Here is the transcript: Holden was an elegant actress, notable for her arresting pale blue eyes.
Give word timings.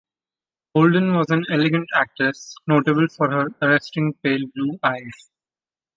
Holden 0.73 1.13
was 1.13 1.27
an 1.29 1.45
elegant 1.51 1.87
actress, 1.95 2.55
notable 2.65 3.05
for 3.15 3.29
her 3.29 3.49
arresting 3.61 4.13
pale 4.23 4.47
blue 4.55 4.79
eyes. 4.83 5.29